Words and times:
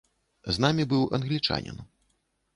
З 0.55 0.63
намі 0.65 0.87
быў 0.95 1.03
англічанін. 1.19 1.77